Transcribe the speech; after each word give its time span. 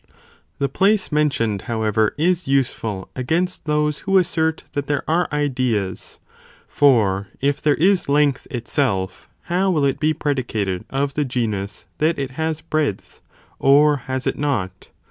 The 0.57 0.67
place 0.67 1.11
mentioned 1.11 1.61
however 1.69 2.15
is 2.17 2.47
useful 2.47 3.11
against 3.15 3.65
those 3.65 3.99
who 3.99 4.17
assert 4.17 4.63
that 4.73 4.87
there 4.87 5.03
are 5.07 5.27
ideas, 5.31 6.17
for 6.67 7.27
if 7.39 7.61
there 7.61 7.75
is 7.75 8.09
length 8.09 8.47
itself, 8.49 9.29
how 9.43 9.69
will 9.69 9.85
it 9.85 9.99
be 9.99 10.15
predicated 10.15 10.85
of 10.89 11.13
the 11.13 11.23
genus 11.23 11.85
that 11.99 12.17
it 12.17 12.31
has 12.31 12.61
breadth 12.61 13.21
or 13.59 13.97
has 14.09 14.25
it 14.25 14.39
not 14.39 14.87